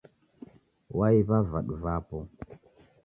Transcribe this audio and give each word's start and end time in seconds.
Waiw'a 0.97 1.37
vadu 1.49 1.75
vapo. 1.83 2.17